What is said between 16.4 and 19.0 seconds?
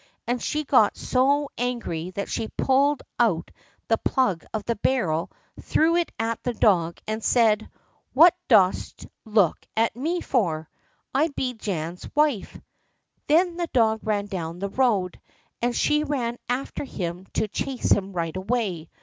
after him to chase him right away.